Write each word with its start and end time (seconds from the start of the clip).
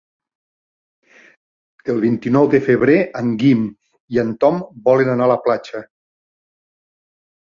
El 1.93 1.99
vint-i-nou 2.07 2.47
de 2.55 2.61
febrer 2.69 2.97
en 3.21 3.29
Guim 3.43 3.61
i 4.17 4.23
en 4.25 4.35
Tom 4.45 4.59
volen 4.89 5.13
anar 5.17 5.29
a 5.29 5.33
la 5.37 5.41
platja. 5.49 5.83